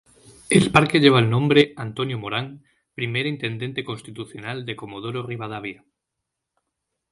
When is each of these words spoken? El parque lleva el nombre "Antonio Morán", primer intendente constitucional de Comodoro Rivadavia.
El 0.49 0.71
parque 0.71 0.99
lleva 0.99 1.19
el 1.19 1.29
nombre 1.29 1.73
"Antonio 1.75 2.17
Morán", 2.17 2.63
primer 2.95 3.27
intendente 3.27 3.83
constitucional 3.83 4.65
de 4.65 4.75
Comodoro 4.75 5.21
Rivadavia. 5.27 5.85